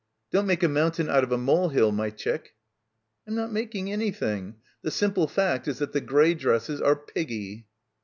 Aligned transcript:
"Don't 0.31 0.47
make 0.47 0.63
a 0.63 0.67
mountain 0.67 1.09
out 1.11 1.23
of 1.23 1.31
a 1.31 1.37
molehill, 1.37 1.91
my 1.91 2.09
chick." 2.09 2.55
"I'm 3.27 3.35
not 3.35 3.51
making 3.53 3.91
anything. 3.91 4.55
The 4.81 4.89
simple 4.89 5.27
fact 5.27 5.67
is 5.67 5.77
that 5.77 5.91
the 5.91 6.01
grey 6.01 6.33
dresses 6.33 6.81
are 6.81 6.95
piggy." 6.95 7.67